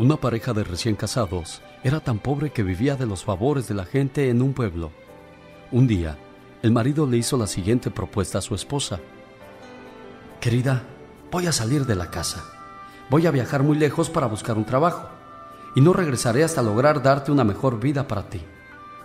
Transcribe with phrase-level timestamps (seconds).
[0.00, 3.84] Una pareja de recién casados era tan pobre que vivía de los favores de la
[3.84, 4.92] gente en un pueblo.
[5.72, 6.16] Un día,
[6.62, 8.98] el marido le hizo la siguiente propuesta a su esposa.
[10.40, 10.84] Querida,
[11.30, 12.42] voy a salir de la casa.
[13.10, 15.06] Voy a viajar muy lejos para buscar un trabajo.
[15.76, 18.40] Y no regresaré hasta lograr darte una mejor vida para ti.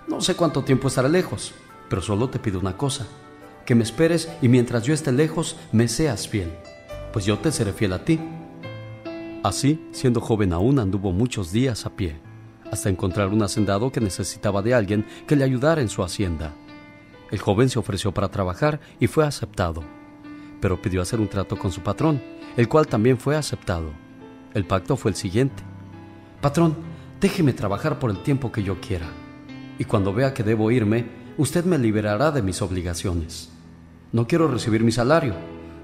[0.08, 1.54] No sé cuánto tiempo estaré lejos,
[1.90, 3.06] pero solo te pido una cosa.
[3.66, 6.54] Que me esperes y mientras yo esté lejos me seas fiel,
[7.12, 8.18] pues yo te seré fiel a ti.
[9.46, 12.20] Así, siendo joven aún, anduvo muchos días a pie,
[12.72, 16.56] hasta encontrar un hacendado que necesitaba de alguien que le ayudara en su hacienda.
[17.30, 19.84] El joven se ofreció para trabajar y fue aceptado,
[20.60, 22.24] pero pidió hacer un trato con su patrón,
[22.58, 23.92] el cual también fue aceptado.
[24.56, 25.62] El pacto fue el siguiente.
[26.42, 26.76] Patrón,
[27.22, 29.10] déjeme trabajar por el tiempo que yo quiera,
[29.78, 31.06] y cuando vea que debo irme,
[31.38, 33.52] usted me liberará de mis obligaciones.
[34.12, 35.36] No quiero recibir mi salario,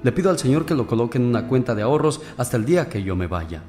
[0.03, 2.89] le pido al Señor que lo coloque en una cuenta de ahorros hasta el día
[2.89, 3.63] que yo me vaya.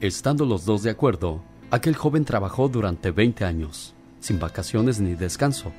[0.00, 5.72] Estando los dos de acuerdo, aquel joven trabajó durante 20 años, sin vacaciones ni descanso.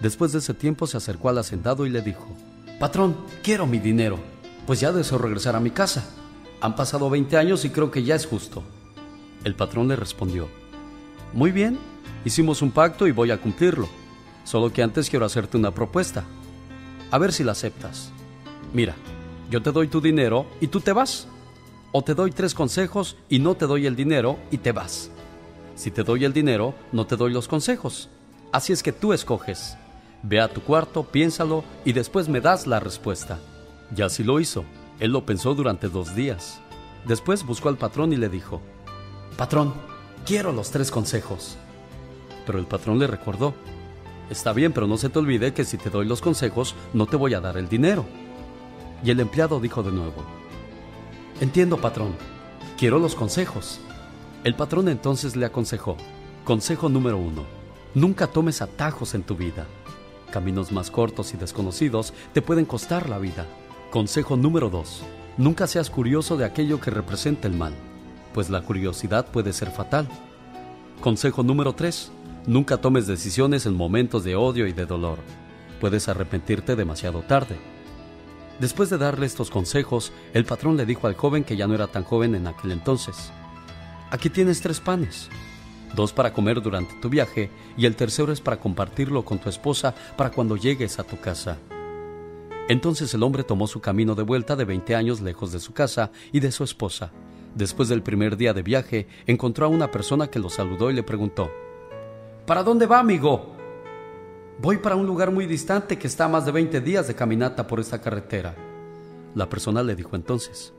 [0.00, 2.26] Después de ese tiempo se acercó al hacendado y le dijo,
[2.80, 4.18] Patrón, quiero mi dinero,
[4.66, 6.04] pues ya deseo regresar a mi casa.
[6.60, 8.62] Han pasado 20 años y creo que ya es justo.
[9.44, 10.48] El patrón le respondió,
[11.32, 11.78] Muy bien,
[12.24, 13.88] hicimos un pacto y voy a cumplirlo,
[14.44, 16.24] solo que antes quiero hacerte una propuesta.
[17.10, 18.10] A ver si la aceptas.
[18.72, 18.94] Mira,
[19.52, 21.28] yo te doy tu dinero y tú te vas.
[21.92, 25.10] O te doy tres consejos y no te doy el dinero y te vas.
[25.74, 28.08] Si te doy el dinero, no te doy los consejos.
[28.50, 29.76] Así es que tú escoges.
[30.22, 33.40] Ve a tu cuarto, piénsalo y después me das la respuesta.
[33.94, 34.64] Y así lo hizo.
[35.00, 36.58] Él lo pensó durante dos días.
[37.04, 38.62] Después buscó al patrón y le dijo,
[39.36, 39.74] Patrón,
[40.24, 41.58] quiero los tres consejos.
[42.46, 43.52] Pero el patrón le recordó,
[44.30, 47.16] Está bien, pero no se te olvide que si te doy los consejos, no te
[47.16, 48.06] voy a dar el dinero.
[49.04, 50.24] Y el empleado dijo de nuevo,
[51.40, 52.14] Entiendo, patrón,
[52.78, 53.80] quiero los consejos.
[54.44, 55.96] El patrón entonces le aconsejó,
[56.44, 57.44] Consejo número uno,
[57.94, 59.66] nunca tomes atajos en tu vida.
[60.32, 63.46] Caminos más cortos y desconocidos te pueden costar la vida.
[63.90, 65.02] Consejo número dos,
[65.36, 67.74] nunca seas curioso de aquello que representa el mal,
[68.32, 70.08] pues la curiosidad puede ser fatal.
[71.00, 72.10] Consejo número tres,
[72.46, 75.18] nunca tomes decisiones en momentos de odio y de dolor.
[75.80, 77.58] Puedes arrepentirte demasiado tarde.
[78.60, 81.86] Después de darle estos consejos, el patrón le dijo al joven que ya no era
[81.86, 83.32] tan joven en aquel entonces,
[84.12, 85.30] Aquí tienes tres panes,
[85.96, 87.48] dos para comer durante tu viaje
[87.78, 91.56] y el tercero es para compartirlo con tu esposa para cuando llegues a tu casa.
[92.68, 96.10] Entonces el hombre tomó su camino de vuelta de 20 años lejos de su casa
[96.30, 97.10] y de su esposa.
[97.54, 101.02] Después del primer día de viaje, encontró a una persona que lo saludó y le
[101.02, 101.50] preguntó,
[102.44, 103.51] ¿Para dónde va, amigo?
[104.62, 107.66] Voy para un lugar muy distante que está a más de 20 días de caminata
[107.66, 108.54] por esta carretera.
[109.34, 110.72] La persona le dijo entonces,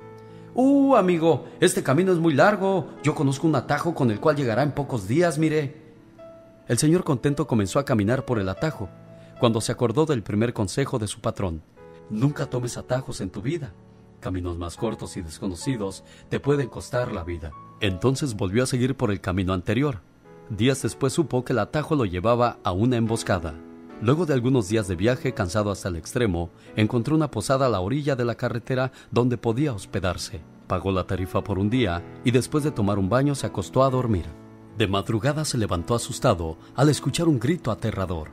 [0.54, 2.92] Uh, amigo, este camino es muy largo.
[3.04, 5.82] Yo conozco un atajo con el cual llegará en pocos días, mire.
[6.70, 8.88] El señor contento comenzó a caminar por el atajo,
[9.38, 11.62] cuando se acordó del primer consejo de su patrón.
[12.10, 13.74] Nunca tomes atajos en tu vida.
[14.22, 17.52] Caminos más cortos y desconocidos te pueden costar la vida.
[17.82, 20.00] Entonces volvió a seguir por el camino anterior.
[20.50, 23.56] Días después supo que el atajo lo llevaba a una emboscada.
[24.04, 27.80] Luego de algunos días de viaje, cansado hasta el extremo, encontró una posada a la
[27.80, 30.42] orilla de la carretera donde podía hospedarse.
[30.68, 33.90] Pagó la tarifa por un día y después de tomar un baño se acostó a
[33.90, 34.26] dormir.
[34.78, 38.28] De madrugada se levantó asustado al escuchar un grito aterrador.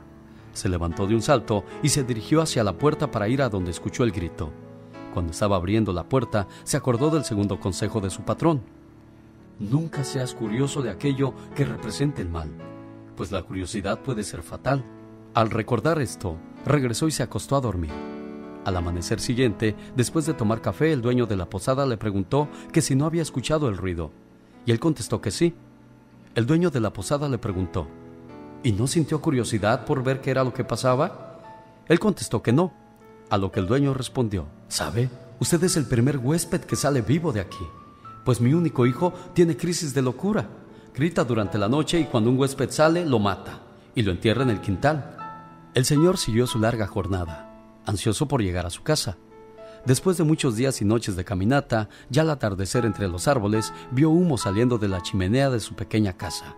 [0.51, 3.71] Se levantó de un salto y se dirigió hacia la puerta para ir a donde
[3.71, 4.51] escuchó el grito.
[5.13, 8.61] Cuando estaba abriendo la puerta, se acordó del segundo consejo de su patrón.
[9.57, 12.49] Nunca seas curioso de aquello que represente el mal,
[13.15, 14.83] pues la curiosidad puede ser fatal.
[15.33, 17.91] Al recordar esto, regresó y se acostó a dormir.
[18.65, 22.81] Al amanecer siguiente, después de tomar café, el dueño de la posada le preguntó que
[22.81, 24.11] si no había escuchado el ruido,
[24.65, 25.53] y él contestó que sí.
[26.35, 27.87] El dueño de la posada le preguntó,
[28.63, 31.39] ¿y no sintió curiosidad por ver qué era lo que pasaba?
[31.87, 32.71] Él contestó que no,
[33.29, 35.09] a lo que el dueño respondió, ¿sabe?
[35.39, 37.65] Usted es el primer huésped que sale vivo de aquí
[38.23, 40.47] pues mi único hijo tiene crisis de locura.
[40.93, 43.59] Grita durante la noche y cuando un huésped sale, lo mata
[43.95, 45.17] y lo entierra en el quintal.
[45.73, 47.49] El señor siguió su larga jornada,
[47.85, 49.17] ansioso por llegar a su casa.
[49.85, 54.09] Después de muchos días y noches de caminata, ya al atardecer entre los árboles, vio
[54.09, 56.55] humo saliendo de la chimenea de su pequeña casa.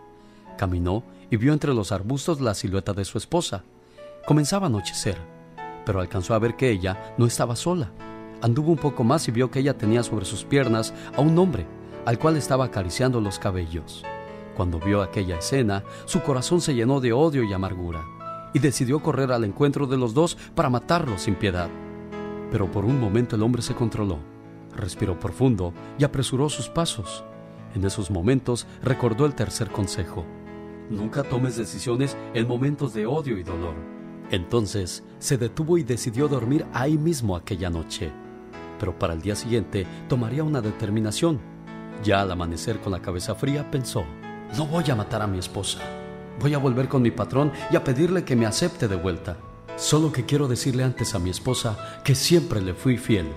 [0.57, 3.63] Caminó y vio entre los arbustos la silueta de su esposa.
[4.25, 5.17] Comenzaba a anochecer,
[5.85, 7.91] pero alcanzó a ver que ella no estaba sola
[8.43, 11.65] Anduvo un poco más y vio que ella tenía sobre sus piernas a un hombre,
[12.05, 14.03] al cual estaba acariciando los cabellos.
[14.57, 18.03] Cuando vio aquella escena, su corazón se llenó de odio y amargura,
[18.53, 21.69] y decidió correr al encuentro de los dos para matarlos sin piedad.
[22.51, 24.19] Pero por un momento el hombre se controló,
[24.75, 27.23] respiró profundo y apresuró sus pasos.
[27.75, 30.23] En esos momentos recordó el tercer consejo.
[30.89, 33.73] Nunca tomes decisiones en momentos de odio y dolor.
[34.29, 38.11] Entonces se detuvo y decidió dormir ahí mismo aquella noche.
[38.79, 41.39] Pero para el día siguiente tomaría una determinación.
[42.03, 44.03] Ya al amanecer con la cabeza fría pensó,
[44.57, 45.79] no voy a matar a mi esposa.
[46.39, 49.37] Voy a volver con mi patrón y a pedirle que me acepte de vuelta.
[49.75, 53.27] Solo que quiero decirle antes a mi esposa que siempre le fui fiel.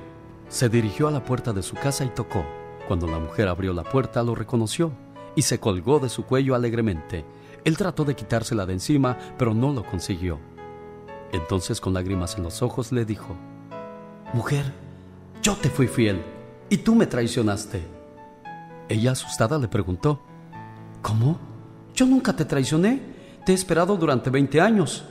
[0.48, 2.44] Se dirigió a la puerta de su casa y tocó.
[2.87, 4.93] Cuando la mujer abrió la puerta lo reconoció
[5.34, 7.25] y se colgó de su cuello alegremente.
[7.64, 10.38] Él trató de quitársela de encima, pero no lo consiguió.
[11.32, 13.37] Entonces con lágrimas en los ojos le dijo,
[14.32, 14.72] Mujer,
[15.43, 16.22] yo te fui fiel
[16.70, 17.82] y tú me traicionaste.
[18.88, 20.20] Ella asustada le preguntó,
[21.02, 21.38] ¿Cómo?
[21.96, 23.00] Yo nunca te traicioné.
[23.46, 25.04] Te he esperado durante 20 años.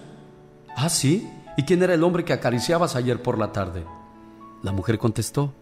[0.78, 1.28] Ah, sí.
[1.58, 3.84] ¿Y quién era el hombre que acariciabas ayer por la tarde?
[4.62, 5.54] La mujer contestó,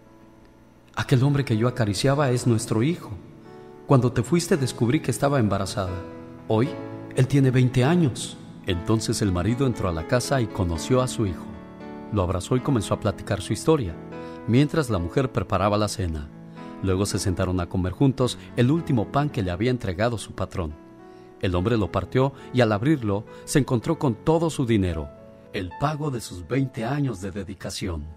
[0.96, 3.12] Aquel hombre que yo acariciaba es nuestro hijo.
[3.88, 5.96] Cuando te fuiste descubrí que estaba embarazada.
[6.48, 6.70] Hoy,
[7.16, 8.38] él tiene 20 años.
[8.68, 11.46] Entonces el marido entró a la casa y conoció a su hijo.
[12.12, 13.96] Lo abrazó y comenzó a platicar su historia,
[14.48, 16.30] mientras la mujer preparaba la cena.
[16.84, 20.83] Luego se sentaron a comer juntos el último pan que le había entregado su patrón.
[21.44, 25.10] El hombre lo partió y al abrirlo se encontró con todo su dinero,
[25.52, 28.08] el pago de sus 20 años de dedicación.